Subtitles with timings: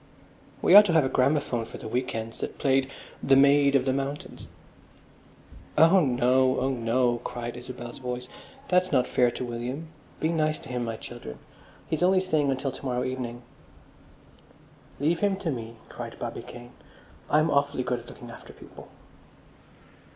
[0.63, 2.89] "We ought to have a gramophone for the week ends that played
[3.21, 4.47] 'The Maid of the Mountains.'"
[5.77, 6.59] "Oh no!
[6.59, 8.27] Oh no!" cried Isabel's voice.
[8.67, 9.89] "That's not fair to William.
[10.19, 11.37] Be nice to him, my children!
[11.87, 13.43] He's only staying until to morrow evening."
[14.99, 16.71] "Leave him to me," cried Bobby Kane.
[17.29, 18.87] "I'm awfully good at looking after people."